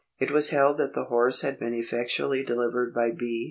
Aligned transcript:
It 0.17 0.31
was 0.31 0.49
held 0.49 0.79
that 0.79 0.93
the 0.95 1.03
horse 1.03 1.41
had 1.41 1.59
been 1.59 1.75
effectually 1.75 2.43
delivered 2.43 2.91
by 2.91 3.11
B. 3.11 3.39